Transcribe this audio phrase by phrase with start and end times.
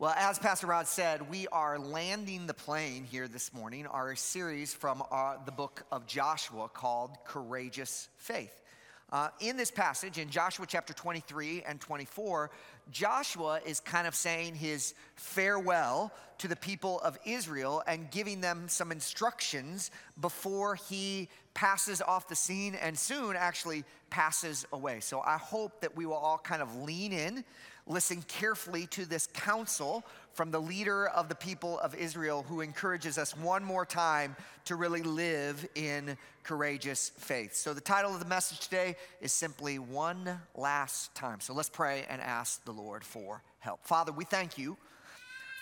[0.00, 4.72] Well, as Pastor Rod said, we are landing the plane here this morning, our series
[4.72, 8.62] from our, uh, the book of Joshua called Courageous Faith.
[9.10, 12.48] Uh, in this passage, in Joshua chapter 23 and 24,
[12.92, 18.68] Joshua is kind of saying his farewell to the people of Israel and giving them
[18.68, 19.90] some instructions
[20.20, 25.00] before he passes off the scene and soon actually passes away.
[25.00, 27.44] So I hope that we will all kind of lean in
[27.88, 33.18] listen carefully to this counsel from the leader of the people of Israel who encourages
[33.18, 37.54] us one more time to really live in courageous faith.
[37.54, 41.40] So, the title of the message today is simply One Last Time.
[41.40, 43.84] So, let's pray and ask the Lord for help.
[43.84, 44.76] Father, we thank you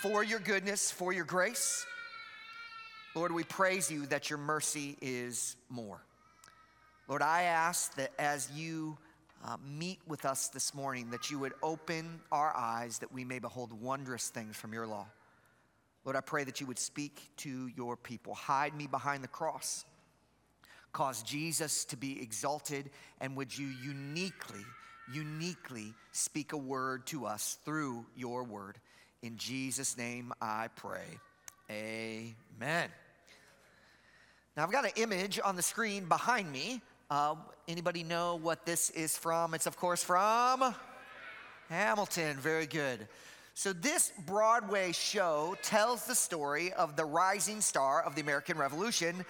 [0.03, 1.87] for your goodness, for your grace.
[3.15, 6.03] Lord, we praise you that your mercy is more.
[7.09, 8.99] Lord, I ask that as you
[9.45, 13.39] uh, meet with us this morning, that you would open our eyes that we may
[13.39, 15.07] behold wondrous things from your law.
[16.05, 18.35] Lord, I pray that you would speak to your people.
[18.35, 19.85] Hide me behind the cross.
[20.93, 24.65] Cause Jesus to be exalted, and would you uniquely,
[25.13, 28.79] uniquely speak a word to us through your word.
[29.23, 31.19] In Jesus' name I pray.
[31.71, 32.89] Amen.
[34.57, 37.37] Now, I've got an image on the screen behind me uh,
[37.69, 39.55] anybody know what this is from?
[39.55, 40.75] It's, of course, from
[41.69, 42.37] Hamilton.
[42.37, 43.07] Very good.
[43.55, 49.25] So, this Broadway show tells the story of the rising star of the American Revolution,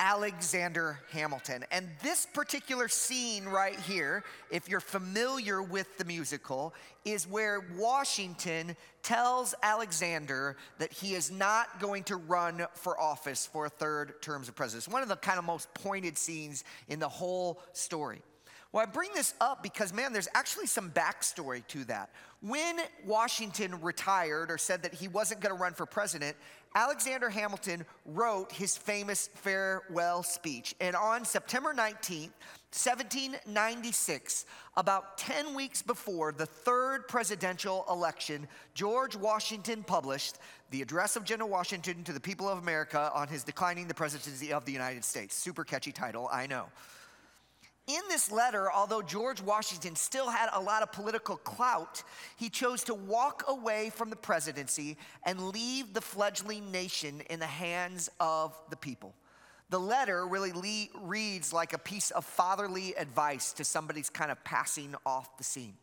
[0.00, 1.62] Alexander Hamilton.
[1.70, 8.76] And this particular scene right here, if you're familiar with the musical, is where Washington
[9.02, 14.40] tells Alexander that he is not going to run for office for a third term
[14.40, 14.86] of president.
[14.86, 18.22] It's one of the kind of most pointed scenes in the whole story.
[18.72, 22.10] Well, I bring this up because, man, there's actually some backstory to that.
[22.40, 26.36] When Washington retired or said that he wasn't going to run for president,
[26.74, 30.74] Alexander Hamilton wrote his famous farewell speech.
[30.80, 32.30] And on September 19th,
[32.72, 34.46] 1796,
[34.76, 40.38] about 10 weeks before the third presidential election, George Washington published
[40.70, 44.52] the address of General Washington to the people of America on his declining the presidency
[44.52, 45.34] of the United States.
[45.34, 46.66] Super catchy title, I know.
[47.90, 52.04] In this letter, although George Washington still had a lot of political clout,
[52.36, 57.46] he chose to walk away from the presidency and leave the fledgling nation in the
[57.46, 59.12] hands of the people.
[59.70, 64.42] The letter really le- reads like a piece of fatherly advice to somebody's kind of
[64.44, 65.74] passing off the scene.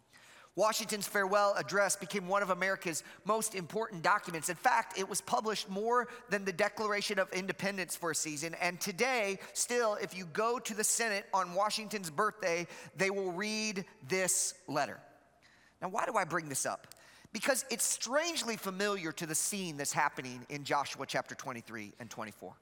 [0.57, 4.49] Washington's farewell address became one of America's most important documents.
[4.49, 8.55] In fact, it was published more than the Declaration of Independence for a season.
[8.59, 13.85] And today, still, if you go to the Senate on Washington's birthday, they will read
[14.09, 14.99] this letter.
[15.79, 16.87] Now, why do I bring this up?
[17.33, 22.55] Because it's strangely familiar to the scene that's happening in Joshua chapter 23 and 24.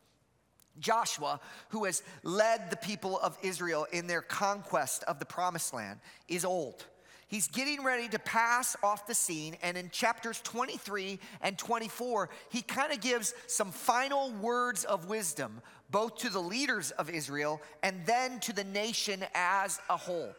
[0.79, 1.39] Joshua,
[1.69, 6.44] who has led the people of Israel in their conquest of the promised land, is
[6.44, 6.83] old.
[7.28, 12.62] He's getting ready to pass off the scene, and in chapters 23 and 24, he
[12.62, 18.06] kind of gives some final words of wisdom, both to the leaders of Israel and
[18.06, 20.34] then to the nation as a whole.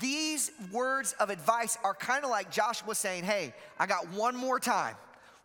[0.00, 4.58] These words of advice are kind of like Joshua saying, Hey, I got one more
[4.58, 4.96] time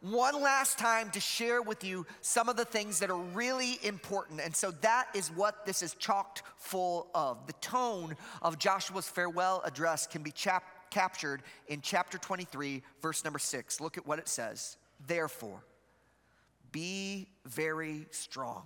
[0.02, 4.40] one last time to share with you some of the things that are really important.
[4.40, 7.48] And so that is what this is chalked full of.
[7.48, 13.40] The tone of Joshua's farewell address can be chap- captured in chapter 23, verse number
[13.40, 13.82] 6.
[13.82, 14.78] Look at what it says.
[15.06, 15.64] Therefore,
[16.72, 18.64] be very strong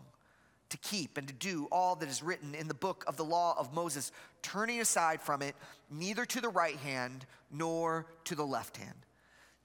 [0.69, 3.55] to keep and to do all that is written in the book of the law
[3.57, 4.11] of Moses,
[4.41, 5.55] turning aside from it
[5.89, 9.05] neither to the right hand nor to the left hand.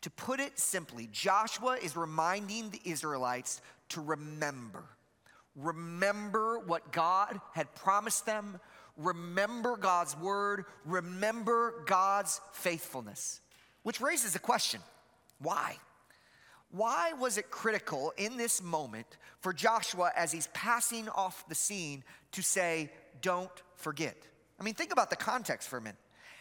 [0.02, 4.84] To put it simply, Joshua is reminding the Israelites to remember.
[5.54, 8.60] Remember what God had promised them,
[8.96, 13.40] remember God's word, remember God's faithfulness.
[13.82, 14.80] Which raises a question
[15.38, 15.76] why?
[16.70, 19.06] Why was it critical in this moment
[19.40, 22.02] for Joshua as he's passing off the scene
[22.32, 22.90] to say,
[23.22, 24.16] Don't forget?
[24.58, 25.96] I mean, think about the context for a minute.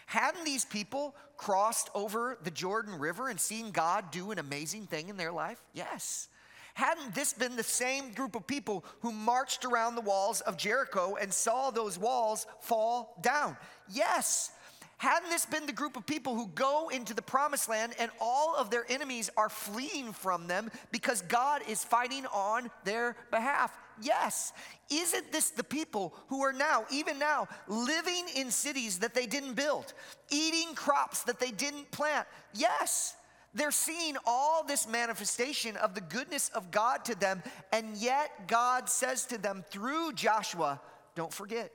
[0.08, 5.10] Hadn't these people crossed over the Jordan River and seen God do an amazing thing
[5.10, 5.62] in their life?
[5.74, 6.28] Yes.
[6.76, 11.16] Hadn't this been the same group of people who marched around the walls of Jericho
[11.16, 13.56] and saw those walls fall down?
[13.90, 14.52] Yes.
[14.98, 18.58] Hadn't this been the group of people who go into the promised land and all
[18.58, 23.72] of their enemies are fleeing from them because God is fighting on their behalf?
[24.02, 24.52] Yes.
[24.92, 29.54] Isn't this the people who are now, even now, living in cities that they didn't
[29.54, 29.94] build,
[30.30, 32.28] eating crops that they didn't plant?
[32.54, 33.16] Yes.
[33.56, 37.42] They're seeing all this manifestation of the goodness of God to them,
[37.72, 40.82] and yet God says to them through Joshua,
[41.16, 41.72] Don't forget.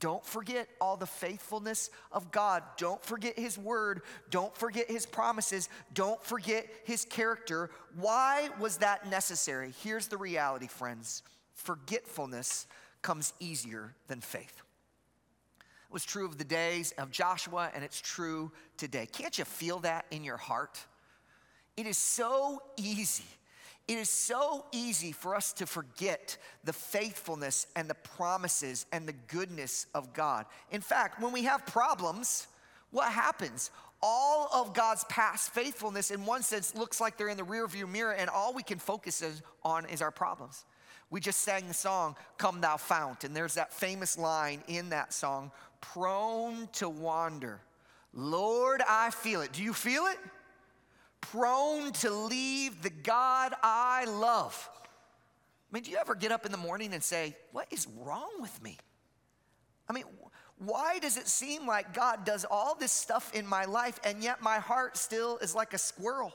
[0.00, 2.62] Don't forget all the faithfulness of God.
[2.78, 4.00] Don't forget His word.
[4.30, 5.68] Don't forget His promises.
[5.92, 7.68] Don't forget His character.
[7.96, 9.74] Why was that necessary?
[9.82, 11.22] Here's the reality, friends
[11.52, 12.66] forgetfulness
[13.02, 14.62] comes easier than faith.
[15.90, 19.06] Was true of the days of Joshua, and it's true today.
[19.06, 20.78] Can't you feel that in your heart?
[21.76, 23.24] It is so easy.
[23.88, 29.14] It is so easy for us to forget the faithfulness and the promises and the
[29.26, 30.46] goodness of God.
[30.70, 32.46] In fact, when we have problems,
[32.92, 33.72] what happens?
[34.00, 38.12] All of God's past faithfulness, in one sense, looks like they're in the rearview mirror,
[38.12, 39.24] and all we can focus
[39.64, 40.64] on is our problems.
[41.10, 45.12] We just sang the song, Come Thou Fount, and there's that famous line in that
[45.12, 47.60] song prone to wander.
[48.12, 49.52] Lord, I feel it.
[49.52, 50.18] Do you feel it?
[51.20, 54.68] Prone to leave the God I love.
[55.70, 58.30] I mean, do you ever get up in the morning and say, What is wrong
[58.40, 58.78] with me?
[59.88, 60.04] I mean,
[60.58, 64.42] why does it seem like God does all this stuff in my life and yet
[64.42, 66.32] my heart still is like a squirrel?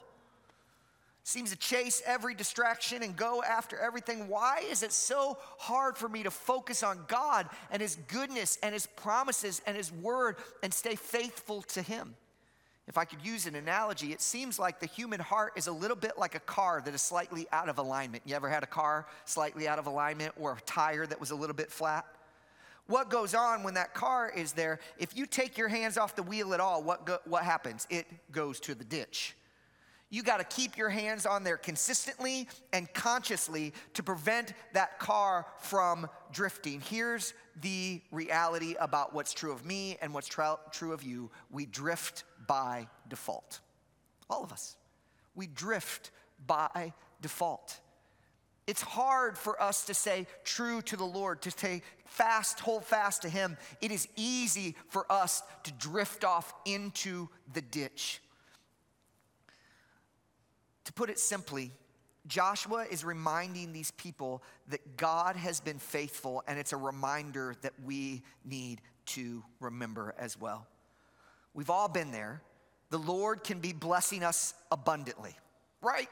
[1.26, 4.28] Seems to chase every distraction and go after everything.
[4.28, 8.74] Why is it so hard for me to focus on God and His goodness and
[8.74, 12.16] His promises and His word and stay faithful to Him?
[12.88, 15.98] If I could use an analogy, it seems like the human heart is a little
[15.98, 18.22] bit like a car that is slightly out of alignment.
[18.28, 21.36] You ever had a car slightly out of alignment or a tire that was a
[21.36, 22.06] little bit flat?
[22.86, 24.80] What goes on when that car is there?
[25.00, 27.88] If you take your hands off the wheel at all, what, go, what happens?
[27.90, 29.36] It goes to the ditch.
[30.16, 35.46] You got to keep your hands on there consistently and consciously to prevent that car
[35.60, 36.80] from drifting.
[36.80, 41.66] Here's the reality about what's true of me and what's tra- true of you we
[41.66, 43.60] drift by default.
[44.30, 44.78] All of us.
[45.36, 46.12] We drift
[46.48, 47.78] by default.
[48.68, 53.24] It's hard for us to say true to the Lord, to stay fast, hold fast
[53.24, 53.58] to Him.
[53.82, 58.22] It is easy for us to drift off into the ditch.
[60.86, 61.72] To put it simply,
[62.28, 67.74] Joshua is reminding these people that God has been faithful, and it's a reminder that
[67.84, 70.66] we need to remember as well.
[71.54, 72.42] We've all been there.
[72.90, 75.36] The Lord can be blessing us abundantly,
[75.82, 76.10] right?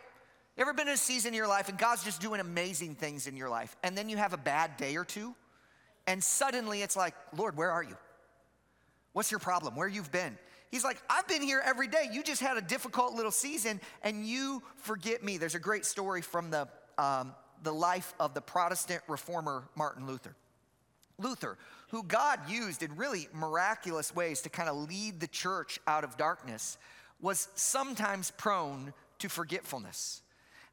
[0.58, 3.36] Ever been in a season in your life and God's just doing amazing things in
[3.36, 5.36] your life, and then you have a bad day or two,
[6.06, 7.98] and suddenly it's like, Lord, where are you?
[9.14, 9.76] What's your problem?
[9.76, 10.38] Where you've been?
[10.74, 12.10] He's like, I've been here every day.
[12.12, 15.38] You just had a difficult little season and you forget me.
[15.38, 16.68] There's a great story from the,
[16.98, 20.36] um, the life of the Protestant reformer Martin Luther.
[21.20, 21.60] Luther,
[21.90, 26.18] who God used in really miraculous ways to kind of lead the church out of
[26.18, 26.80] darkness,
[27.22, 30.24] was sometimes prone to forgetfulness.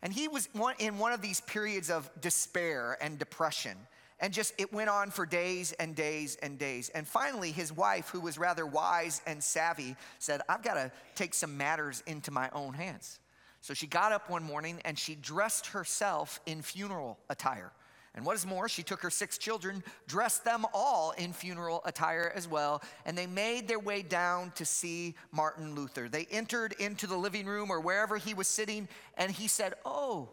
[0.00, 0.49] And he was
[0.79, 3.76] in one of these periods of despair and depression.
[4.20, 6.90] And just it went on for days and days and days.
[6.90, 11.34] And finally, his wife, who was rather wise and savvy, said, I've got to take
[11.34, 13.19] some matters into my own hands.
[13.62, 17.72] So she got up one morning and she dressed herself in funeral attire.
[18.14, 22.32] And what is more, she took her six children, dressed them all in funeral attire
[22.34, 26.09] as well, and they made their way down to see Martin Luther.
[26.09, 30.28] They entered into the living room or wherever he was sitting, and he said, Oh,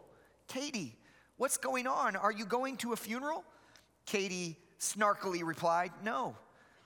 [0.48, 0.96] Katie,
[1.38, 2.16] what's going on?
[2.16, 3.44] Are you going to a funeral?
[4.08, 6.36] Katie snarkily replied, No,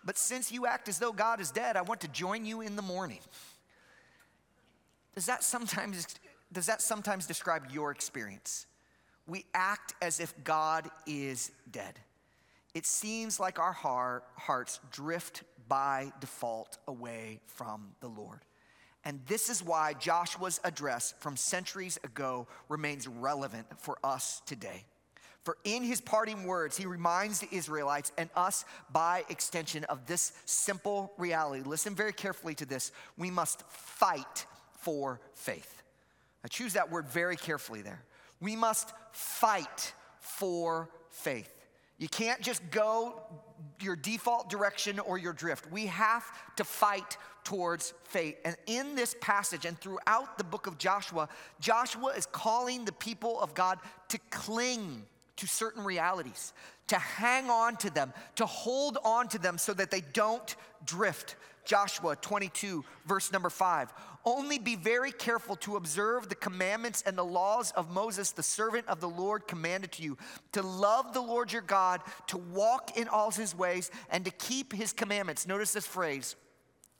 [0.04, 2.76] but since you act as though God is dead, I want to join you in
[2.76, 3.20] the morning.
[5.16, 6.08] Does that sometimes,
[6.52, 8.66] does that sometimes describe your experience?
[9.28, 12.00] We act as if God is dead.
[12.74, 18.40] It seems like our heart, hearts drift by default away from the Lord.
[19.04, 24.86] And this is why Joshua's address from centuries ago remains relevant for us today.
[25.44, 30.34] For in his parting words, he reminds the Israelites and us by extension of this
[30.46, 31.64] simple reality.
[31.64, 32.92] Listen very carefully to this.
[33.18, 34.46] We must fight
[34.82, 35.82] for faith.
[36.44, 38.04] I choose that word very carefully there.
[38.40, 41.52] We must fight for faith.
[41.98, 43.22] You can't just go
[43.80, 45.72] your default direction or your drift.
[45.72, 46.24] We have
[46.56, 48.38] to fight towards faith.
[48.46, 51.30] And in this passage and throughout the book of Joshua,
[51.60, 53.80] Joshua is calling the people of God
[54.10, 55.04] to cling
[55.42, 56.54] to certain realities,
[56.86, 60.56] to hang on to them, to hold on to them so that they don't
[60.86, 61.36] drift.
[61.66, 63.92] Joshua 22, verse number 5.
[64.24, 68.88] Only be very careful to observe the commandments and the laws of Moses, the servant
[68.88, 70.16] of the Lord, commanded to you
[70.52, 74.72] to love the Lord your God, to walk in all his ways, and to keep
[74.72, 75.48] his commandments.
[75.48, 76.36] Notice this phrase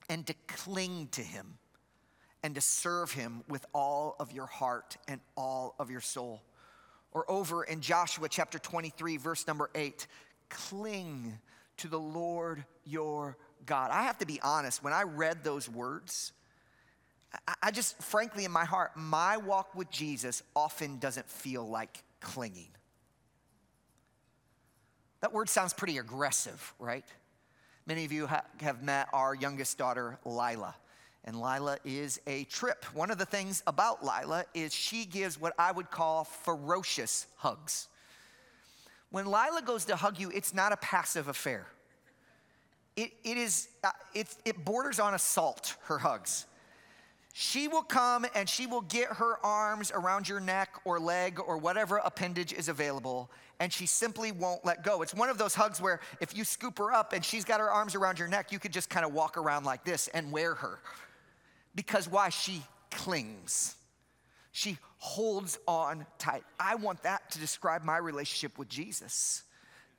[0.08, 1.58] and to cling to him
[2.42, 6.42] and to serve him with all of your heart and all of your soul.
[7.12, 10.06] Or over in Joshua chapter 23, verse number 8,
[10.48, 11.38] cling
[11.78, 13.90] to the Lord your God.
[13.90, 16.32] I have to be honest, when I read those words,
[17.62, 22.68] I just, frankly, in my heart, my walk with Jesus often doesn't feel like clinging.
[25.20, 27.04] That word sounds pretty aggressive, right?
[27.86, 28.28] Many of you
[28.60, 30.74] have met our youngest daughter, Lila.
[31.24, 32.84] And Lila is a trip.
[32.94, 37.88] One of the things about Lila is she gives what I would call ferocious hugs.
[39.10, 41.66] When Lila goes to hug you, it's not a passive affair.
[42.96, 46.46] It, it, is, uh, it, it borders on assault, her hugs.
[47.34, 51.56] She will come and she will get her arms around your neck or leg or
[51.56, 55.00] whatever appendage is available, and she simply won't let go.
[55.00, 57.70] It's one of those hugs where if you scoop her up and she's got her
[57.70, 60.54] arms around your neck, you could just kind of walk around like this and wear
[60.54, 60.80] her.
[61.74, 62.28] Because why?
[62.28, 63.76] She clings.
[64.52, 66.44] She holds on tight.
[66.60, 69.44] I want that to describe my relationship with Jesus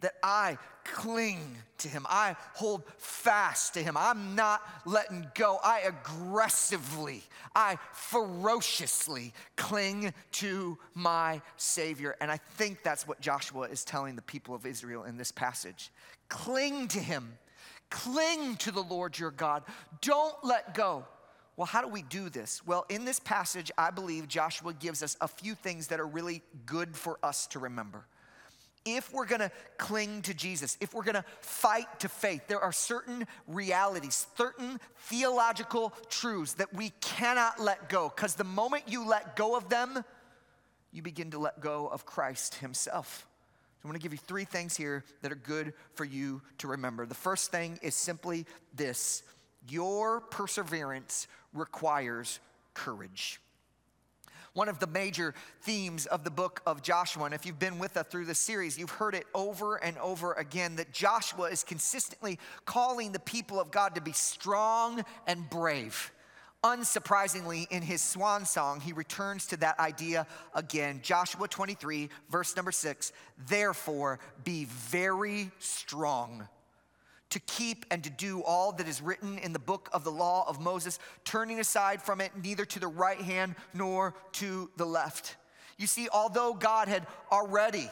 [0.04, 1.40] that I cling
[1.78, 2.06] to him.
[2.10, 3.96] I hold fast to him.
[3.98, 5.60] I'm not letting go.
[5.64, 7.24] I aggressively,
[7.56, 12.16] I ferociously cling to my Savior.
[12.20, 15.90] And I think that's what Joshua is telling the people of Israel in this passage.
[16.28, 17.38] Cling to him,
[17.90, 19.64] cling to the Lord your God.
[20.02, 21.06] Don't let go.
[21.56, 22.66] Well, how do we do this?
[22.66, 26.42] Well, in this passage, I believe Joshua gives us a few things that are really
[26.66, 28.06] good for us to remember
[28.86, 33.28] if we're gonna cling to Jesus, if we're gonna fight to faith, there are certain
[33.48, 38.12] realities, certain theological truths that we cannot let go.
[38.14, 40.04] Because the moment you let go of them,
[40.92, 43.28] you begin to let go of Christ Himself.
[43.78, 47.06] So I'm gonna give you three things here that are good for you to remember.
[47.06, 49.24] The first thing is simply this
[49.68, 52.40] your perseverance requires
[52.74, 53.40] courage
[54.54, 57.26] one of the major themes of the book of Joshua.
[57.26, 60.34] And if you've been with us through this series, you've heard it over and over
[60.34, 66.12] again that Joshua is consistently calling the people of God to be strong and brave.
[66.64, 71.02] Unsurprisingly, in his swan song, he returns to that idea again.
[71.04, 73.12] Joshua 23, verse number six.
[73.48, 76.48] Therefore, be very strong
[77.34, 80.46] to keep and to do all that is written in the book of the law
[80.48, 85.36] of Moses, turning aside from it neither to the right hand nor to the left.
[85.78, 87.90] You see, although God had already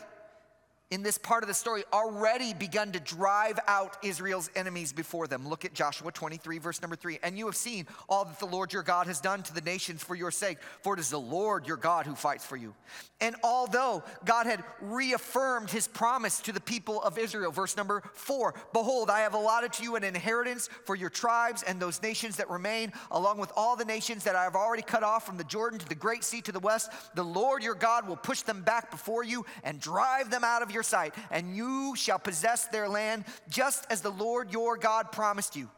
[0.92, 5.48] in this part of the story already begun to drive out Israel's enemies before them.
[5.48, 7.18] Look at Joshua 23, verse number 3.
[7.24, 10.04] And you have seen all that the Lord your God has done to the nations
[10.04, 12.76] for your sake, for it is the Lord your God who fights for you.
[13.22, 18.54] And although God had reaffirmed his promise to the people of Israel, verse number 4
[18.74, 22.50] Behold, I have allotted to you an inheritance for your tribes and those nations that
[22.50, 25.80] remain, along with all the nations that I have already cut off from the Jordan
[25.80, 26.92] to the great sea to the west.
[27.16, 30.72] The Lord your God will push them back before you and drive them out of
[30.72, 35.12] your your sight, and you shall possess their land just as the Lord your God
[35.12, 35.70] promised you.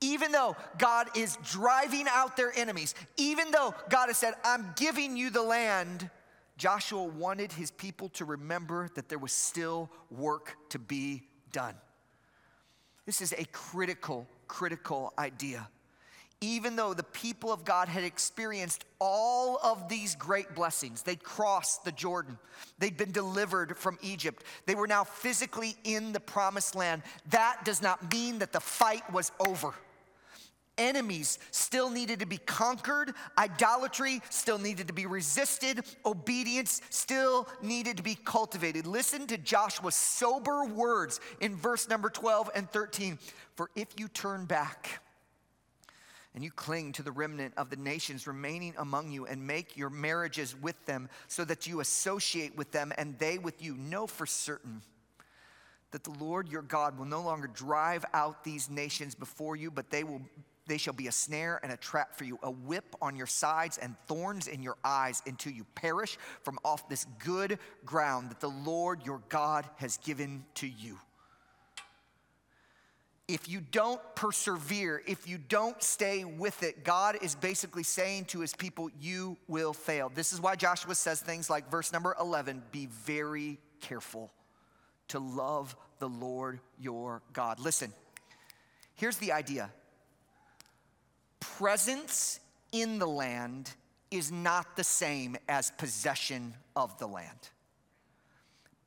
[0.00, 5.16] Even though God is driving out their enemies, even though God has said, I'm giving
[5.16, 6.08] you the land,
[6.56, 11.74] Joshua wanted his people to remember that there was still work to be done.
[13.06, 15.68] This is a critical, critical idea
[16.40, 21.84] even though the people of God had experienced all of these great blessings, they'd crossed
[21.84, 22.38] the Jordan,
[22.78, 27.02] they'd been delivered from Egypt, they were now physically in the promised land.
[27.30, 29.74] That does not mean that the fight was over.
[30.78, 37.98] Enemies still needed to be conquered, idolatry still needed to be resisted, obedience still needed
[37.98, 38.86] to be cultivated.
[38.86, 43.18] Listen to Joshua's sober words in verse number 12 and 13.
[43.56, 45.02] For if you turn back,
[46.34, 49.90] and you cling to the remnant of the nations remaining among you and make your
[49.90, 53.74] marriages with them so that you associate with them and they with you.
[53.74, 54.82] Know for certain
[55.90, 59.90] that the Lord your God will no longer drive out these nations before you, but
[59.90, 60.22] they will
[60.66, 63.76] they shall be a snare and a trap for you, a whip on your sides
[63.76, 68.50] and thorns in your eyes until you perish from off this good ground that the
[68.50, 70.96] Lord your God has given to you
[73.30, 78.40] if you don't persevere, if you don't stay with it, God is basically saying to
[78.40, 80.10] his people, you will fail.
[80.12, 84.32] This is why Joshua says things like verse number 11 be very careful
[85.08, 87.60] to love the Lord your God.
[87.60, 87.92] Listen,
[88.96, 89.70] here's the idea
[91.38, 92.40] presence
[92.72, 93.70] in the land
[94.10, 97.50] is not the same as possession of the land.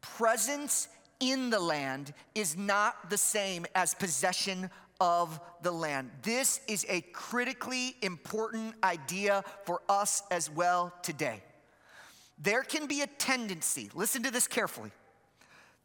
[0.01, 0.89] Presence
[1.31, 6.11] in the land is not the same as possession of the land.
[6.21, 11.41] This is a critically important idea for us as well today.
[12.39, 14.91] There can be a tendency, listen to this carefully.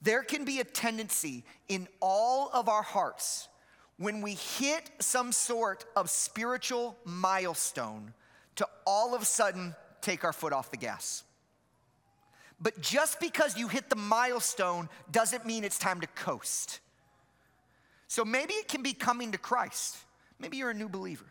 [0.00, 3.48] There can be a tendency in all of our hearts
[3.96, 8.14] when we hit some sort of spiritual milestone
[8.56, 11.24] to all of a sudden take our foot off the gas.
[12.60, 16.80] But just because you hit the milestone doesn't mean it's time to coast.
[18.08, 19.96] So maybe it can be coming to Christ.
[20.38, 21.26] Maybe you're a new believer.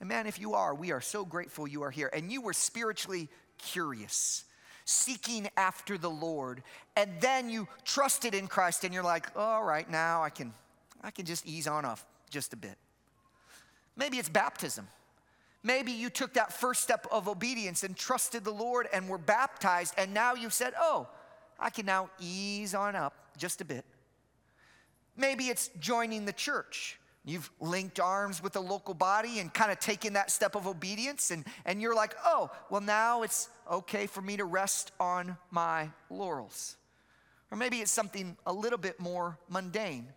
[0.00, 2.10] And man, if you are, we are so grateful you are here.
[2.12, 4.44] And you were spiritually curious,
[4.84, 6.62] seeking after the Lord.
[6.96, 10.52] And then you trusted in Christ and you're like, all right, now I can,
[11.02, 12.76] I can just ease on off just a bit.
[13.96, 14.86] Maybe it's baptism.
[15.66, 19.94] Maybe you took that first step of obedience and trusted the Lord and were baptized,
[19.98, 21.08] and now you've said, Oh,
[21.58, 23.84] I can now ease on up just a bit.
[25.16, 27.00] Maybe it's joining the church.
[27.24, 31.32] You've linked arms with the local body and kind of taken that step of obedience,
[31.32, 35.90] and, and you're like, oh, well, now it's okay for me to rest on my
[36.10, 36.76] laurels.
[37.50, 40.12] Or maybe it's something a little bit more mundane.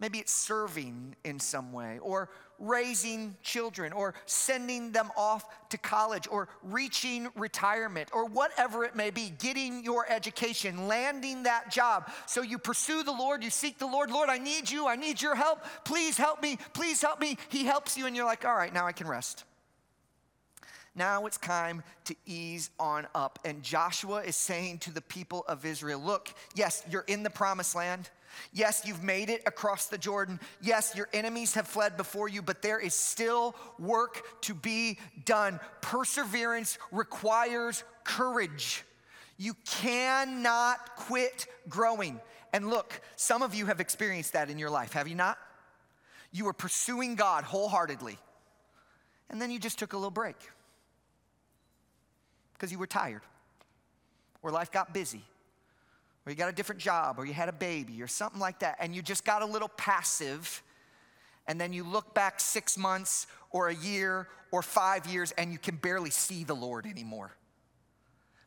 [0.00, 6.28] Maybe it's serving in some way, or raising children, or sending them off to college,
[6.30, 12.10] or reaching retirement, or whatever it may be, getting your education, landing that job.
[12.26, 14.10] So you pursue the Lord, you seek the Lord.
[14.10, 15.64] Lord, I need you, I need your help.
[15.84, 17.38] Please help me, please help me.
[17.48, 19.44] He helps you, and you're like, all right, now I can rest.
[20.96, 23.40] Now it's time to ease on up.
[23.44, 27.74] And Joshua is saying to the people of Israel, look, yes, you're in the promised
[27.74, 28.08] land.
[28.52, 30.40] Yes, you've made it across the Jordan.
[30.60, 35.60] Yes, your enemies have fled before you, but there is still work to be done.
[35.80, 38.84] Perseverance requires courage.
[39.36, 42.20] You cannot quit growing.
[42.52, 45.38] And look, some of you have experienced that in your life, have you not?
[46.30, 48.18] You were pursuing God wholeheartedly,
[49.30, 50.36] and then you just took a little break
[52.52, 53.22] because you were tired,
[54.42, 55.22] or life got busy,
[56.24, 58.76] or you got a different job, or you had a baby, or something like that,
[58.80, 60.62] and you just got a little passive,
[61.46, 65.58] and then you look back six months, or a year, or five years, and you
[65.58, 67.36] can barely see the Lord anymore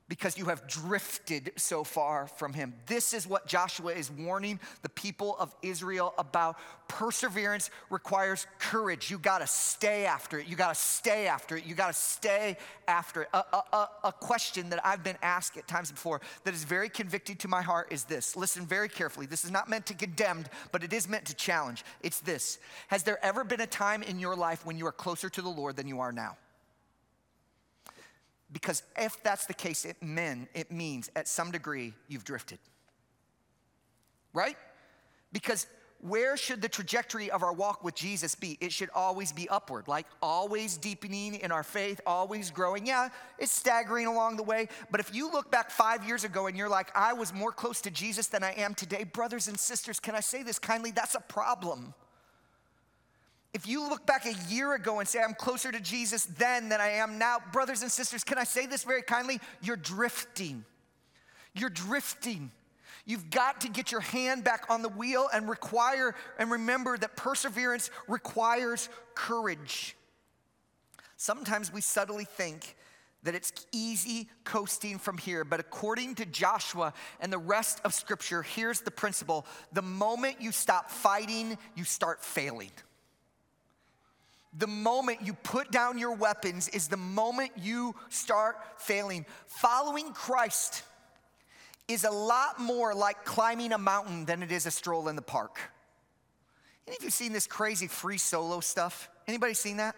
[0.10, 2.74] because you have drifted so far from him.
[2.86, 6.58] This is what Joshua is warning the people of Israel about.
[6.88, 9.12] Perseverance requires courage.
[9.12, 10.48] You gotta stay after it.
[10.48, 11.66] You gotta stay after it.
[11.66, 12.56] You gotta stay
[12.88, 13.30] after it.
[13.34, 17.36] A, a, a, question that I've been asked at times before that is very convicting
[17.38, 18.38] to my heart is this.
[18.38, 19.26] Listen very carefully.
[19.26, 21.84] This is not meant to condemn, but it is meant to challenge.
[22.02, 25.30] It's this Has there ever been a time in your life when you are closer
[25.30, 26.38] to the Lord than you are now?
[28.52, 32.60] Because if that's the case, it, men, it means at some degree you've drifted.
[34.34, 34.58] Right?
[35.34, 35.68] Because
[36.00, 38.58] where should the trajectory of our walk with Jesus be?
[38.62, 42.86] It should always be upward, like always deepening in our faith, always growing.
[42.86, 46.56] Yeah, it's staggering along the way, but if you look back five years ago and
[46.56, 50.00] you're like, I was more close to Jesus than I am today, brothers and sisters,
[50.00, 50.92] can I say this kindly?
[50.92, 51.94] That's a problem.
[53.58, 56.80] If you look back a year ago and say, I'm closer to Jesus then than
[56.80, 59.40] I am now, brothers and sisters, can I say this very kindly?
[59.64, 60.64] You're drifting.
[61.56, 62.52] You're drifting.
[63.08, 67.16] You've got to get your hand back on the wheel and require and remember that
[67.16, 69.96] perseverance requires courage.
[71.16, 72.76] Sometimes we subtly think
[73.24, 78.44] that it's easy coasting from here, but according to Joshua and the rest of Scripture,
[78.44, 82.70] here's the principle the moment you stop fighting, you start failing
[84.58, 89.26] the moment you put down your weapons is the moment you start failing.
[89.48, 90.84] Following Christ
[91.88, 95.22] is a lot more like climbing a mountain than it is a stroll in the
[95.22, 95.60] park.
[96.88, 99.10] Any of you seen this crazy free solo stuff?
[99.28, 99.96] Anybody seen that?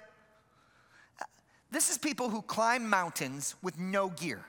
[1.71, 4.43] This is people who climb mountains with no gear.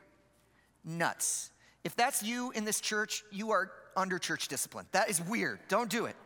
[0.84, 1.50] Nuts.
[1.84, 4.86] If that's you in this church, you are under church discipline.
[4.92, 5.60] That is weird.
[5.68, 6.16] Don't do it.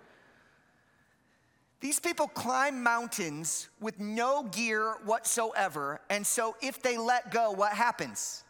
[1.85, 6.01] These people climb mountains with no gear whatsoever.
[6.09, 8.43] And so if they let go, what happens?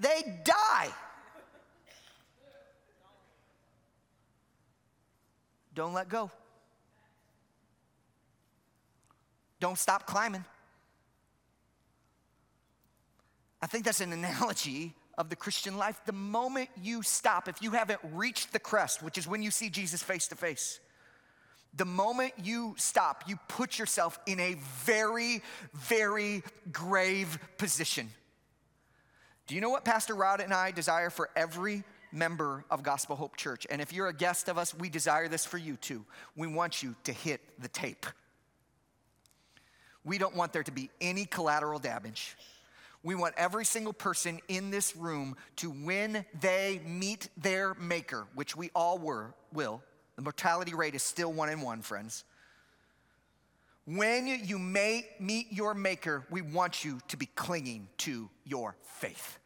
[0.00, 0.88] They die.
[5.74, 6.30] Don't let go.
[9.60, 10.46] Don't stop climbing.
[13.60, 16.00] I think that's an analogy of the Christian life.
[16.06, 19.68] The moment you stop, if you haven't reached the crest, which is when you see
[19.68, 20.80] Jesus face to face,
[21.76, 25.42] the moment you stop, you put yourself in a very,
[25.74, 28.10] very grave position.
[29.46, 33.36] Do you know what Pastor Rod and I desire for every member of Gospel Hope
[33.36, 33.66] Church.
[33.70, 36.04] And if you're a guest of us, we desire this for you too.
[36.34, 38.06] We want you to hit the tape.
[40.04, 42.36] We don't want there to be any collateral damage.
[43.02, 48.56] We want every single person in this room to, when they meet their maker, which
[48.56, 49.82] we all were, will,
[50.16, 52.24] the mortality rate is still one in one, friends.
[53.86, 59.38] When you may meet your maker, we want you to be clinging to your faith,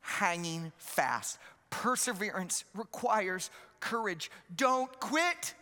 [0.00, 1.38] hanging fast.
[1.70, 4.30] Perseverance requires courage.
[4.54, 5.54] Don't quit.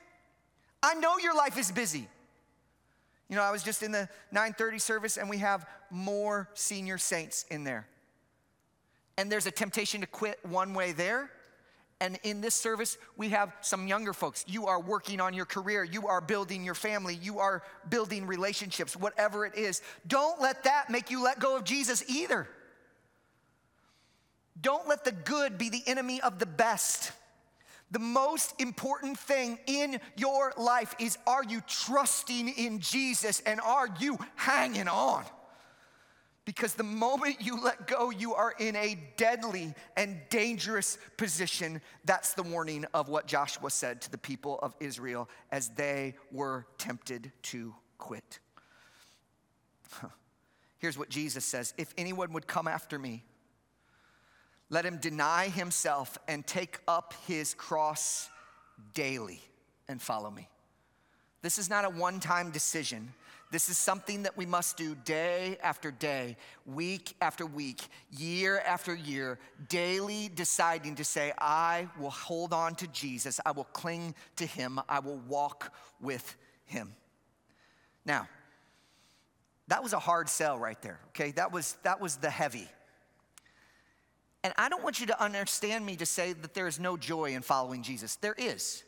[0.83, 2.09] I know your life is busy.
[3.29, 7.45] You know, I was just in the 9:30 service and we have more senior saints
[7.51, 7.87] in there.
[9.17, 11.31] And there's a temptation to quit one way there.
[12.01, 14.45] And in this service, we have some younger folks.
[14.47, 18.97] You are working on your career, you are building your family, you are building relationships,
[18.97, 19.83] whatever it is.
[20.07, 22.49] Don't let that make you let go of Jesus either.
[24.61, 27.13] Don't let the good be the enemy of the best.
[27.91, 33.89] The most important thing in your life is are you trusting in Jesus and are
[33.99, 35.25] you hanging on?
[36.49, 41.83] Because the moment you let go, you are in a deadly and dangerous position.
[42.07, 46.65] That's the warning of what Joshua said to the people of Israel as they were
[46.79, 48.39] tempted to quit.
[50.79, 53.25] Here's what Jesus says If anyone would come after me,
[54.71, 58.31] let him deny himself and take up his cross
[58.95, 59.43] daily
[59.87, 60.49] and follow me.
[61.43, 63.13] This is not a one time decision.
[63.51, 67.81] This is something that we must do day after day, week after week,
[68.11, 73.65] year after year, daily deciding to say, I will hold on to Jesus, I will
[73.65, 76.95] cling to him, I will walk with him.
[78.05, 78.29] Now,
[79.69, 81.31] that was a hard sell right there, okay?
[81.33, 82.69] That was, that was the heavy.
[84.45, 87.33] And I don't want you to understand me to say that there is no joy
[87.35, 88.17] in following Jesus.
[88.17, 88.85] There is.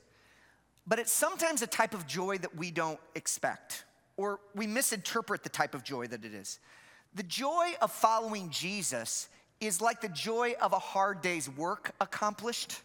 [0.86, 3.84] But it's sometimes a type of joy that we don't expect,
[4.20, 6.60] or we misinterpret the type of joy that it is.
[7.14, 9.30] The joy of following Jesus
[9.60, 12.82] is like the joy of a hard day's work accomplished,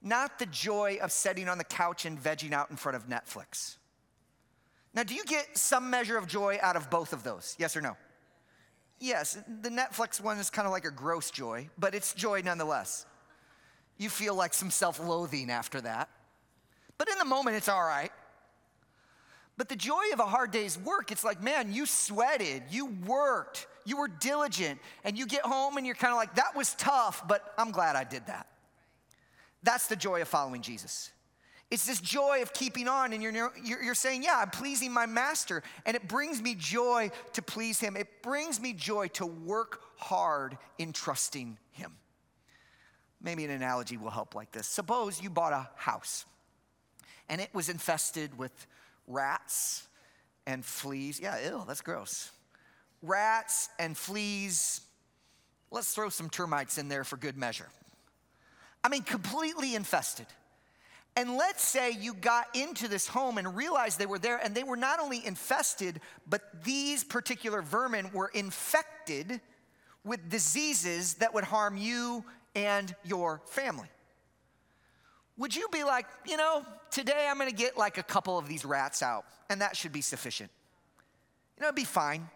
[0.00, 3.78] not the joy of sitting on the couch and vegging out in front of Netflix.
[4.94, 7.56] Now, do you get some measure of joy out of both of those?
[7.58, 7.96] Yes or no?
[9.00, 13.06] Yes, the Netflix one is kind of like a gross joy, but it's joy nonetheless.
[13.98, 16.08] You feel like some self loathing after that.
[16.96, 18.12] But in the moment, it's all right.
[19.56, 23.66] But the joy of a hard day's work, it's like, man, you sweated, you worked,
[23.84, 27.26] you were diligent, and you get home and you're kind of like, that was tough,
[27.28, 28.48] but I'm glad I did that.
[29.62, 31.10] That's the joy of following Jesus.
[31.70, 35.62] It's this joy of keeping on, and you're, you're, saying, Yeah, I'm pleasing my master.
[35.86, 37.96] And it brings me joy to please him.
[37.96, 41.92] It brings me joy to work hard in trusting him.
[43.22, 44.66] Maybe an analogy will help like this.
[44.66, 46.26] Suppose you bought a house
[47.28, 48.66] and it was infested with
[49.06, 49.86] rats
[50.46, 51.20] and fleas.
[51.20, 52.30] Yeah, ew, that's gross.
[53.02, 54.80] Rats and fleas.
[55.70, 57.68] Let's throw some termites in there for good measure.
[58.82, 60.26] I mean, completely infested.
[61.16, 64.64] And let's say you got into this home and realized they were there, and they
[64.64, 69.40] were not only infested, but these particular vermin were infected
[70.04, 73.88] with diseases that would harm you and your family.
[75.36, 78.64] Would you be like, you know, today I'm gonna get like a couple of these
[78.64, 80.50] rats out, and that should be sufficient?
[81.56, 82.28] You know, it'd be fine.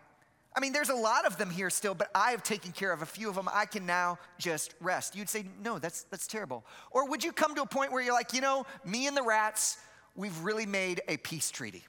[0.57, 3.03] I mean, there's a lot of them here still, but I have taken care of
[3.03, 3.49] a few of them.
[3.53, 5.15] I can now just rest.
[5.15, 6.65] You'd say, no, that's, that's terrible.
[6.91, 9.23] Or would you come to a point where you're like, you know, me and the
[9.23, 9.79] rats,
[10.17, 11.85] we've really made a peace treaty.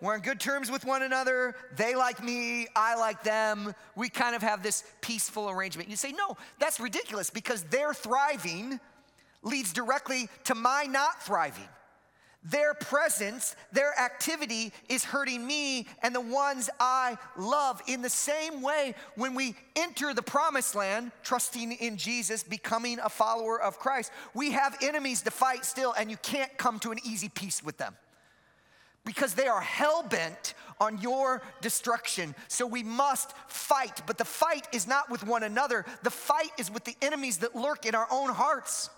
[0.00, 1.56] We're on good terms with one another.
[1.74, 3.74] They like me, I like them.
[3.96, 5.88] We kind of have this peaceful arrangement.
[5.88, 8.78] You say, no, that's ridiculous because they're thriving
[9.46, 11.68] leads directly to my not thriving.
[12.42, 17.82] Their presence, their activity is hurting me and the ones I love.
[17.88, 23.08] In the same way, when we enter the promised land, trusting in Jesus, becoming a
[23.08, 26.98] follower of Christ, we have enemies to fight still, and you can't come to an
[27.04, 27.96] easy peace with them
[29.04, 32.34] because they are hell bent on your destruction.
[32.46, 36.70] So we must fight, but the fight is not with one another, the fight is
[36.70, 38.90] with the enemies that lurk in our own hearts.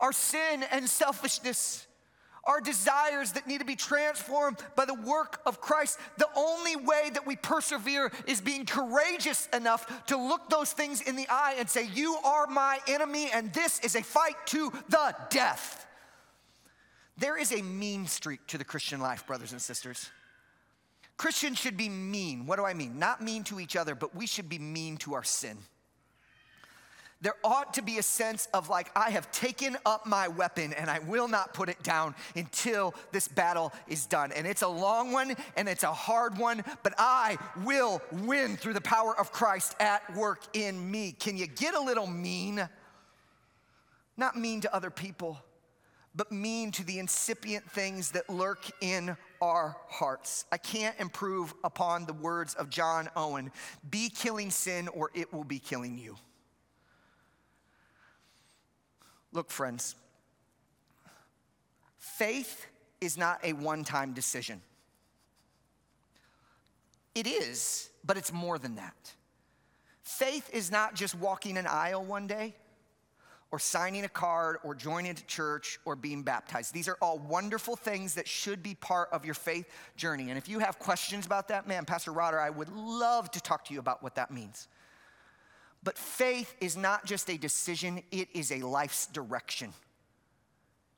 [0.00, 1.86] Our sin and selfishness
[2.44, 5.98] our desires that need to be transformed by the work of Christ.
[6.16, 11.16] The only way that we persevere is being courageous enough to look those things in
[11.16, 15.14] the eye and say, You are my enemy, and this is a fight to the
[15.28, 15.86] death.
[17.18, 20.10] There is a mean streak to the Christian life, brothers and sisters.
[21.18, 22.46] Christians should be mean.
[22.46, 22.98] What do I mean?
[22.98, 25.58] Not mean to each other, but we should be mean to our sin.
[27.20, 30.88] There ought to be a sense of like, I have taken up my weapon and
[30.88, 34.32] I will not put it down until this battle is done.
[34.32, 38.72] And it's a long one and it's a hard one, but I will win through
[38.72, 41.12] the power of Christ at work in me.
[41.12, 42.66] Can you get a little mean?
[44.16, 45.38] Not mean to other people,
[46.14, 50.46] but mean to the incipient things that lurk in our hearts.
[50.50, 53.50] I can't improve upon the words of John Owen
[53.90, 56.16] be killing sin or it will be killing you.
[59.32, 59.94] Look, friends,
[61.98, 62.66] faith
[63.00, 64.60] is not a one time decision.
[67.14, 69.14] It is, but it's more than that.
[70.02, 72.54] Faith is not just walking an aisle one day
[73.52, 76.72] or signing a card or joining a church or being baptized.
[76.72, 79.66] These are all wonderful things that should be part of your faith
[79.96, 80.28] journey.
[80.30, 83.40] And if you have questions about that, man, Pastor Rod or, I would love to
[83.40, 84.68] talk to you about what that means.
[85.82, 89.72] But faith is not just a decision, it is a life's direction.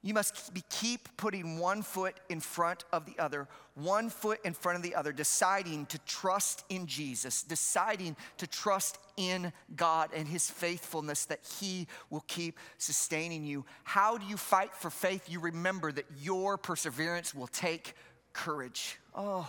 [0.04, 4.76] You must keep putting one foot in front of the other, one foot in front
[4.76, 10.50] of the other, deciding to trust in Jesus, deciding to trust in God and His
[10.50, 13.64] faithfulness that He will keep sustaining you.
[13.84, 15.30] How do you fight for faith?
[15.30, 17.94] You remember that your perseverance will take
[18.32, 18.98] courage.
[19.14, 19.48] Oh,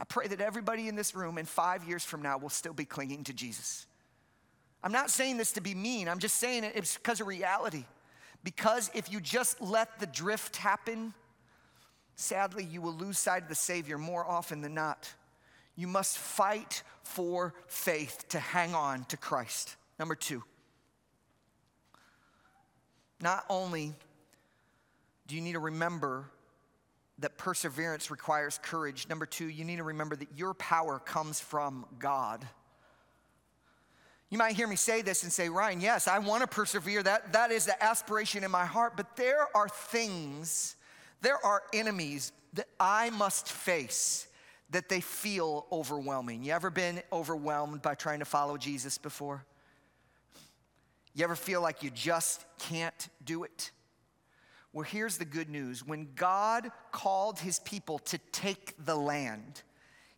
[0.00, 2.86] I pray that everybody in this room in five years from now will still be
[2.86, 3.86] clinging to Jesus.
[4.82, 7.84] I'm not saying this to be mean, I'm just saying it, it's because of reality.
[8.42, 11.12] Because if you just let the drift happen,
[12.14, 15.12] sadly, you will lose sight of the Savior more often than not.
[15.76, 19.76] You must fight for faith to hang on to Christ.
[19.98, 20.42] Number two,
[23.20, 23.92] not only
[25.26, 26.24] do you need to remember
[27.20, 29.08] that perseverance requires courage.
[29.08, 32.46] Number two, you need to remember that your power comes from God.
[34.30, 37.02] You might hear me say this and say, Ryan, yes, I want to persevere.
[37.02, 38.96] That, that is the aspiration in my heart.
[38.96, 40.76] But there are things,
[41.20, 44.28] there are enemies that I must face
[44.70, 46.44] that they feel overwhelming.
[46.44, 49.44] You ever been overwhelmed by trying to follow Jesus before?
[51.12, 53.72] You ever feel like you just can't do it?
[54.72, 55.84] Well, here's the good news.
[55.84, 59.62] When God called his people to take the land,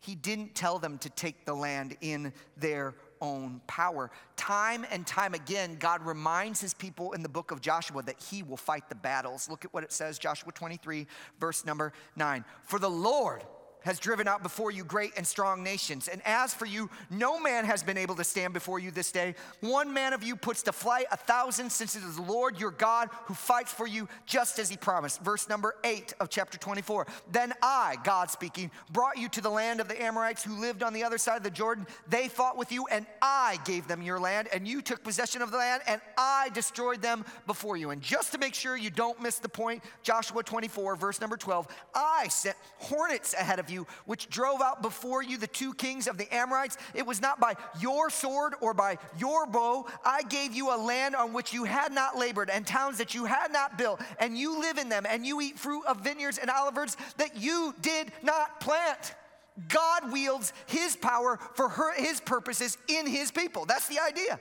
[0.01, 4.11] he didn't tell them to take the land in their own power.
[4.37, 8.43] Time and time again, God reminds his people in the book of Joshua that he
[8.43, 9.49] will fight the battles.
[9.49, 11.07] Look at what it says, Joshua 23,
[11.39, 12.45] verse number 9.
[12.65, 13.45] For the Lord,
[13.85, 16.09] has driven out before you great and strong nations.
[16.09, 19.35] And as for you, no man has been able to stand before you this day.
[19.61, 22.71] One man of you puts to flight a thousand, since it is the Lord your
[22.71, 25.23] God who fights for you, just as he promised.
[25.23, 27.07] Verse number eight of chapter 24.
[27.31, 30.93] Then I, God speaking, brought you to the land of the Amorites who lived on
[30.93, 31.87] the other side of the Jordan.
[32.09, 35.51] They fought with you, and I gave them your land, and you took possession of
[35.51, 37.91] the land, and I destroyed them before you.
[37.91, 41.67] And just to make sure you don't miss the point, Joshua 24, verse number 12,
[41.95, 46.07] I sent hornets ahead of you you, which drove out before you the two kings
[46.07, 46.77] of the Amorites.
[46.95, 49.87] It was not by your sword or by your bow.
[50.05, 53.25] I gave you a land on which you had not labored and towns that you
[53.25, 56.51] had not built, and you live in them, and you eat fruit of vineyards and
[56.51, 59.15] oliveyards that you did not plant.
[59.69, 63.67] God wields his power for her, his purposes in his people.
[63.67, 64.41] That's the idea.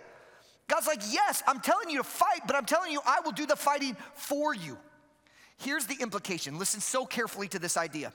[0.68, 3.46] God's like, yes, I'm telling you to fight, but I'm telling you, I will do
[3.46, 4.78] the fighting for you.
[5.58, 6.58] Here's the implication.
[6.58, 8.14] Listen so carefully to this idea.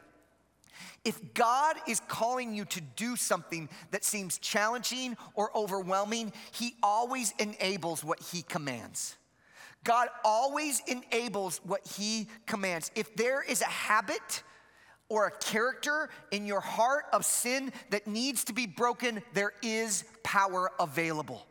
[1.06, 7.32] If God is calling you to do something that seems challenging or overwhelming, He always
[7.38, 9.16] enables what He commands.
[9.84, 12.90] God always enables what He commands.
[12.96, 14.42] If there is a habit,
[15.08, 20.02] or a character in your heart of sin that needs to be broken, there is
[20.24, 21.46] power available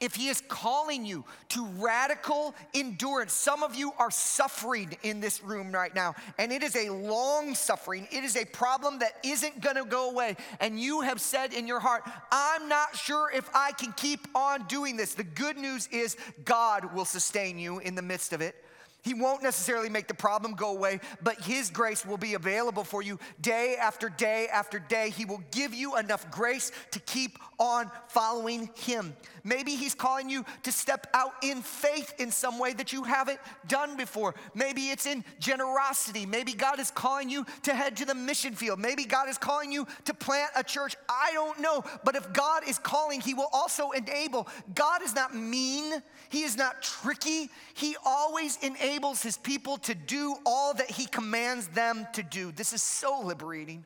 [0.00, 5.42] if He is calling you to radical endurance, some of you are suffering in this
[5.42, 8.08] room right now, and it is a long suffering.
[8.10, 10.36] It is a problem that isn't gonna go away.
[10.58, 14.66] And you have said in your heart, I'm not sure if I can keep on
[14.66, 15.14] doing this.
[15.14, 18.54] The good news is God will sustain you in the midst of it.
[19.02, 23.02] He won't necessarily make the problem go away, but His grace will be available for
[23.02, 25.10] you day after day after day.
[25.10, 29.16] He will give you enough grace to keep on following Him.
[29.42, 33.40] Maybe He's calling you to step out in faith in some way that you haven't
[33.66, 34.34] done before.
[34.54, 36.26] Maybe it's in generosity.
[36.26, 38.78] Maybe God is calling you to head to the mission field.
[38.78, 40.94] Maybe God is calling you to plant a church.
[41.08, 41.82] I don't know.
[42.04, 44.46] But if God is calling, He will also enable.
[44.74, 47.48] God is not mean, He is not tricky.
[47.74, 52.50] He always enables enables his people to do all that he commands them to do.
[52.50, 53.84] This is so liberating.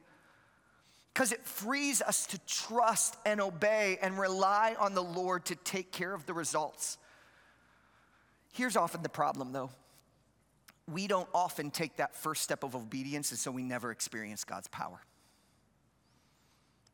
[1.15, 5.93] because it frees us to trust and obey and rely on the Lord to take
[5.93, 6.99] care of the results.
[8.53, 9.71] Here's often the problem, though.
[10.93, 14.67] We don't often take that first step of obedience, and so we never experience God's
[14.69, 15.01] power.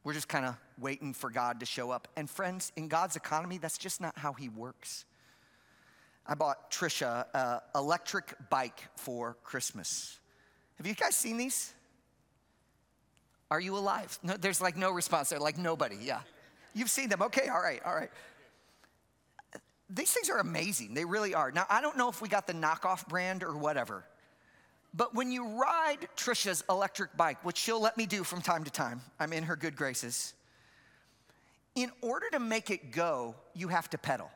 [0.04, 2.06] We're just kind of waiting for God to show up.
[2.14, 5.06] And friends, in God's economy, that's just not how He works.
[6.26, 10.18] I bought Trisha an electric bike for Christmas.
[10.76, 11.72] Have you guys seen these?
[13.50, 14.16] Are you alive?
[14.22, 16.20] No, there's like no response there, like nobody, yeah.
[16.72, 18.11] You've seen them, okay, all right, all right.
[19.88, 21.50] These things are amazing, they really are.
[21.50, 24.04] Now, I don't know if we got the knockoff brand or whatever,
[24.94, 28.70] but when you ride Trisha's electric bike, which she'll let me do from time to
[28.70, 30.35] time, I'm in her good graces,
[31.74, 34.30] in order to make it go, you have to pedal.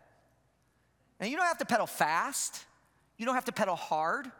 [1.24, 2.66] And you don't have to pedal fast,
[3.16, 4.30] you don't have to pedal hard,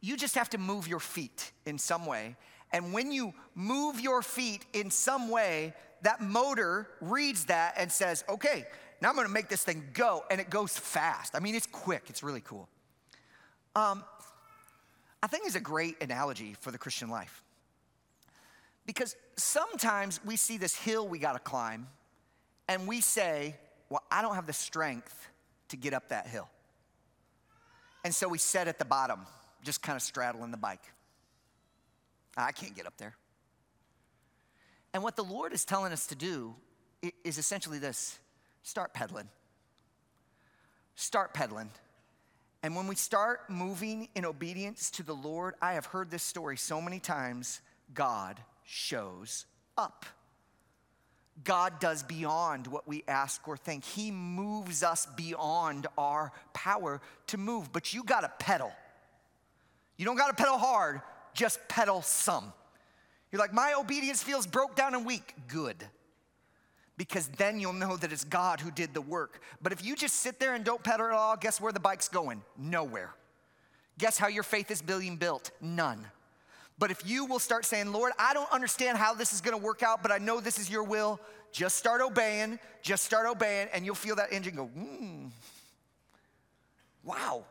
[0.00, 2.36] you just have to move your feet in some way.
[2.72, 8.22] And when you move your feet in some way, that motor reads that and says,
[8.28, 8.64] okay,
[9.00, 10.22] now I'm gonna make this thing go.
[10.30, 11.34] And it goes fast.
[11.34, 12.68] I mean, it's quick, it's really cool.
[13.74, 14.04] Um,
[15.24, 17.42] I think is a great analogy for the Christian life.
[18.86, 21.88] Because sometimes we see this hill we gotta climb,
[22.68, 23.56] and we say,
[23.88, 25.26] Well, I don't have the strength
[25.70, 26.48] to get up that hill.
[28.04, 29.20] And so we sat at the bottom,
[29.62, 30.82] just kind of straddling the bike.
[32.36, 33.16] Ah, I can't get up there.
[34.92, 36.54] And what the Lord is telling us to do
[37.24, 38.18] is essentially this
[38.62, 39.28] start pedaling.
[40.94, 41.70] Start pedaling.
[42.62, 46.56] And when we start moving in obedience to the Lord, I have heard this story
[46.56, 47.62] so many times
[47.94, 49.46] God shows
[49.78, 50.04] up.
[51.44, 53.84] God does beyond what we ask or think.
[53.84, 57.72] He moves us beyond our power to move.
[57.72, 58.72] But you gotta pedal.
[59.96, 61.00] You don't gotta pedal hard,
[61.34, 62.52] just pedal some.
[63.30, 65.34] You're like, my obedience feels broke down and weak.
[65.48, 65.84] Good
[67.00, 69.40] because then you'll know that it's God who did the work.
[69.62, 72.10] But if you just sit there and don't pedal at all, guess where the bike's
[72.10, 72.42] going?
[72.58, 73.14] Nowhere.
[73.96, 75.50] Guess how your faith is being built?
[75.62, 76.04] None.
[76.80, 79.82] But if you will start saying, Lord, I don't understand how this is gonna work
[79.82, 81.20] out, but I know this is your will,
[81.52, 85.30] just start obeying, just start obeying, and you'll feel that engine go, mm.
[87.04, 87.44] Wow,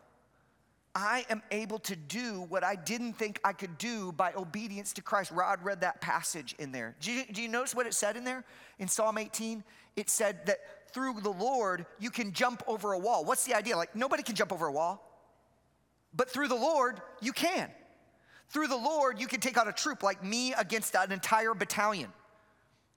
[0.96, 5.04] I am able to do what I didn't think I could do by obedience to
[5.04, 5.32] Christ.
[5.32, 6.96] Rod read that passage in there.
[7.00, 8.44] Do you, do you, notice what it said in there?
[8.80, 9.64] In Psalm 18,
[9.96, 10.60] it said that
[10.92, 13.26] through the Lord, you can jump over a wall.
[13.26, 13.78] What's the idea?
[13.78, 15.08] Like, nobody can jump over a wall,
[16.16, 17.70] but through the Lord, you can.
[18.50, 22.12] Through the Lord, you can take out a troop like me against an entire battalion.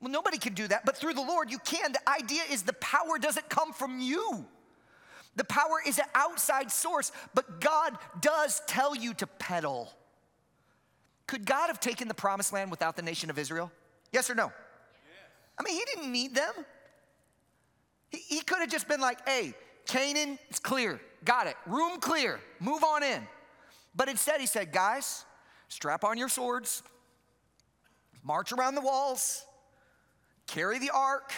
[0.00, 1.92] Well, nobody can do that, but through the Lord, you can.
[1.92, 4.46] The idea is the power doesn't come from you.
[5.36, 9.92] The power is an outside source, but God does tell you to pedal.
[11.26, 13.70] Could God have taken the promised land without the nation of Israel?
[14.12, 14.46] Yes or no?
[14.46, 14.54] Yes.
[15.58, 16.52] I mean, He didn't need them.
[18.10, 19.54] He, he could have just been like, hey,
[19.86, 21.00] Canaan, it's clear.
[21.24, 21.56] Got it.
[21.66, 22.40] Room clear.
[22.60, 23.26] Move on in.
[23.94, 25.24] But instead, He said, guys,
[25.72, 26.82] strap on your swords,
[28.22, 29.44] march around the walls,
[30.46, 31.32] carry the ark,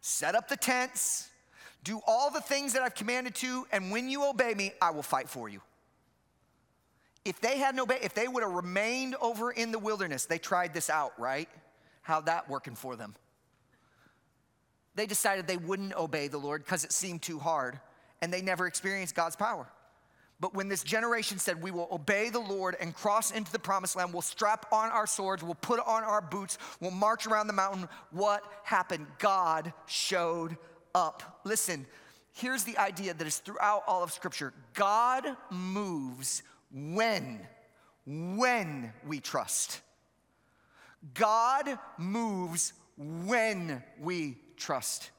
[0.00, 1.28] set up the tents
[1.84, 5.02] do all the things that I've commanded to, and when you obey me, I will
[5.02, 5.62] fight for you.
[7.24, 10.74] If they hadn't obeyed, if they would have remained over in the wilderness, they tried
[10.74, 11.48] this out, right?
[12.02, 13.14] How that working for them?
[14.94, 17.78] They decided they wouldn't obey the Lord because it seemed too hard,
[18.20, 19.66] and they never experienced God's power.
[20.40, 23.96] But when this generation said, We will obey the Lord and cross into the promised
[23.96, 27.52] land, we'll strap on our swords, we'll put on our boots, we'll march around the
[27.52, 29.06] mountain, what happened?
[29.18, 30.56] God showed
[30.94, 31.40] up.
[31.44, 31.86] Listen,
[32.32, 37.40] here's the idea that is throughout all of Scripture God moves when,
[38.06, 39.80] when we trust.
[41.14, 45.10] God moves when we trust.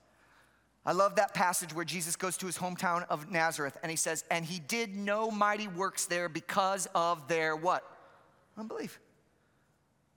[0.85, 4.23] I love that passage where Jesus goes to his hometown of Nazareth and he says,
[4.31, 7.83] and he did no mighty works there because of their what?
[8.57, 8.99] Unbelief.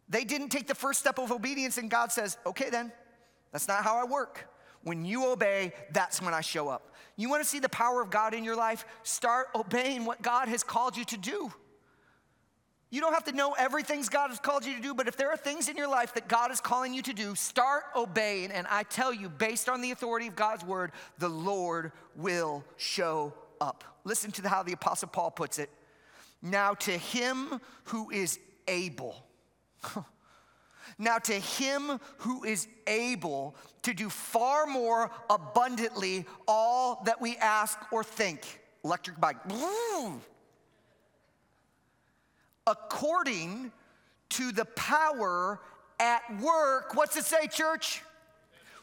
[0.09, 2.93] They didn't take the first step of obedience, and God says, okay, then,
[3.51, 4.49] that's not how I work.
[4.83, 6.95] When you obey, that's when I show up.
[7.17, 8.85] You wanna see the power of God in your life?
[9.05, 11.53] Start obeying what God has called you to do.
[12.93, 15.31] You don't have to know everything God has called you to do, but if there
[15.31, 18.51] are things in your life that God is calling you to do, start obeying.
[18.51, 23.33] And I tell you, based on the authority of God's word, the Lord will show
[23.63, 23.83] up.
[24.05, 25.71] Listen to how the Apostle Paul puts it.
[26.43, 28.39] Now, to him who is
[28.69, 29.17] able,
[30.99, 37.79] Now, to him who is able to do far more abundantly all that we ask
[37.91, 39.37] or think, electric bike,
[42.67, 43.73] according
[44.31, 45.61] to the power
[46.01, 46.95] at work.
[46.95, 48.03] What's it say, church?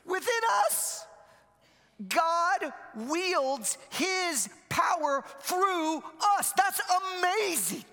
[0.05, 1.05] Within us.
[2.07, 5.97] God wields his power through
[6.37, 6.53] us.
[6.55, 6.79] That's
[7.17, 7.83] amazing.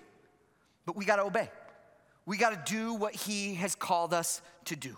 [0.85, 1.49] But we got to obey.
[2.25, 4.95] We got to do what he has called us to do.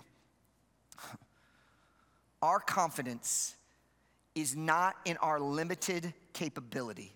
[2.42, 3.56] Our confidence
[4.36, 7.12] is not in our limited capability,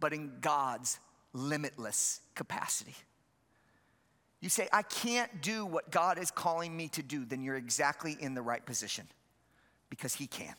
[0.00, 0.98] but in God's
[1.32, 2.94] limitless capacity.
[4.40, 8.16] You say, I can't do what God is calling me to do, then you're exactly
[8.18, 9.06] in the right position
[9.90, 10.54] because He can,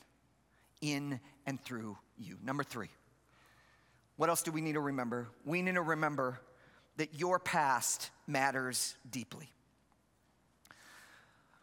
[0.82, 2.38] in and through you.
[2.44, 2.90] Number three,
[4.18, 5.30] what else do we need to remember?
[5.46, 6.42] We need to remember
[6.98, 9.50] that your past matters deeply.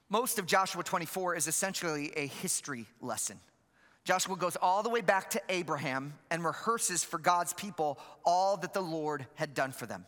[0.09, 3.41] Most of Joshua 24 is essentially a history lesson.
[4.07, 8.73] Joshua goes all the way back to Abraham and rehearses for God's people all that
[8.73, 10.07] the Lord had done for them.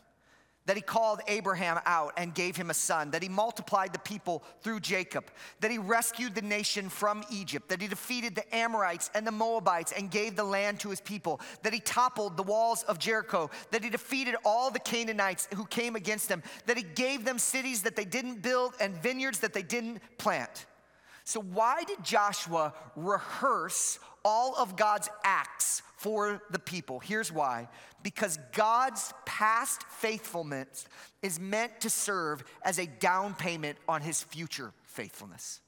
[0.67, 4.41] That he called Abraham out and gave him a son, that he multiplied the people
[4.61, 5.25] through Jacob,
[5.59, 9.91] that he rescued the nation from Egypt, that he defeated the Amorites and the Moabites
[9.91, 13.83] and gave the land to his people, that he toppled the walls of Jericho, that
[13.83, 17.97] he defeated all the Canaanites who came against him, that he gave them cities that
[17.97, 20.67] they didn't build and vineyards that they didn't plant.
[21.29, 26.99] So, why did Joshua rehearse all of God's acts for the people.
[26.99, 27.67] Here's why
[28.01, 30.87] because God's past faithfulness
[31.21, 35.59] is meant to serve as a down payment on his future faithfulness.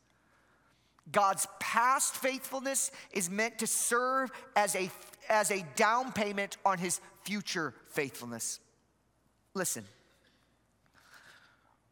[1.11, 4.89] God's past faithfulness is meant to serve as a,
[5.29, 8.61] as a down payment on his future faithfulness.
[9.53, 9.83] Listen,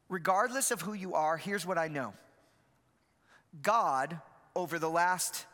[0.07, 2.13] regardless of who you are, here's what I know
[3.61, 4.19] God,
[4.55, 5.45] over the last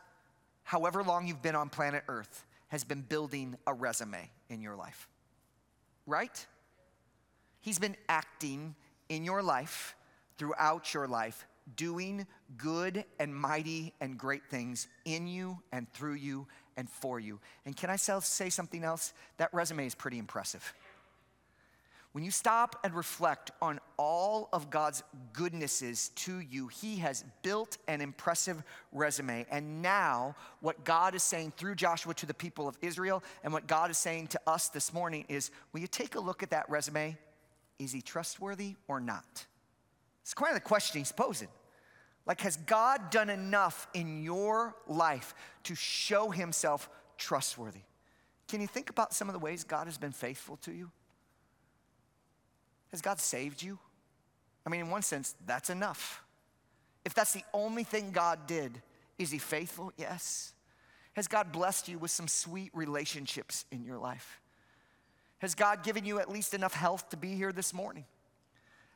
[0.62, 5.08] however long you've been on planet Earth, has been building a resume in your life,
[6.06, 6.46] right?
[7.60, 8.74] He's been acting
[9.08, 9.94] in your life,
[10.38, 12.26] throughout your life, doing
[12.56, 17.40] good and mighty and great things in you and through you and for you.
[17.64, 19.14] And can I say something else?
[19.38, 20.74] That resume is pretty impressive.
[22.16, 25.02] When you stop and reflect on all of God's
[25.34, 29.44] goodnesses to you, He has built an impressive resume.
[29.50, 33.66] And now, what God is saying through Joshua to the people of Israel, and what
[33.66, 36.70] God is saying to us this morning is will you take a look at that
[36.70, 37.18] resume?
[37.78, 39.44] Is He trustworthy or not?
[40.22, 41.48] It's quite the question He's posing.
[42.24, 46.88] Like, has God done enough in your life to show Himself
[47.18, 47.82] trustworthy?
[48.48, 50.90] Can you think about some of the ways God has been faithful to you?
[52.96, 53.78] Has God saved you?
[54.64, 56.22] I mean, in one sense, that's enough.
[57.04, 58.80] If that's the only thing God did,
[59.18, 59.92] is He faithful?
[59.98, 60.54] Yes.
[61.12, 64.40] Has God blessed you with some sweet relationships in your life?
[65.40, 68.06] Has God given you at least enough health to be here this morning?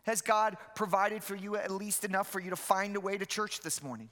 [0.05, 3.27] Has God provided for you at least enough for you to find a way to
[3.27, 4.09] church this morning?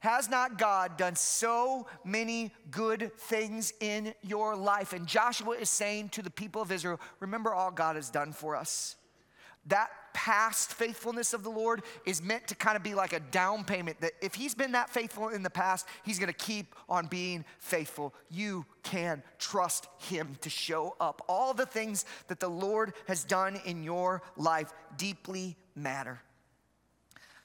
[0.00, 4.92] Has not God done so many good things in your life?
[4.92, 8.54] And Joshua is saying to the people of Israel, remember all God has done for
[8.54, 8.96] us.
[9.66, 13.64] That past faithfulness of the Lord is meant to kind of be like a down
[13.64, 17.44] payment that if He's been that faithful in the past, He's gonna keep on being
[17.58, 18.14] faithful.
[18.30, 21.24] You can trust Him to show up.
[21.28, 26.20] All the things that the Lord has done in your life deeply matter.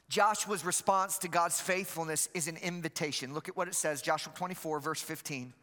[0.10, 3.34] Joshua's response to God's faithfulness is an invitation.
[3.34, 5.54] Look at what it says Joshua 24, verse 15.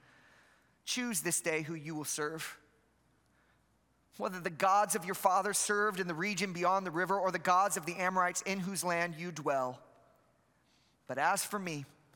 [0.85, 2.59] Choose this day who you will serve
[4.17, 7.39] whether the gods of your father served in the region beyond the river or the
[7.39, 9.81] gods of the Amorites in whose land you dwell.
[11.07, 11.85] But as for me